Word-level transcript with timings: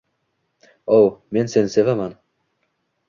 O, 0.99 1.21
men 1.37 1.45
seni 1.57 1.69
sevaman 1.75 2.17